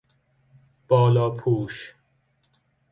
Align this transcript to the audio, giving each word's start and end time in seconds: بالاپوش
بالاپوش 0.87 1.93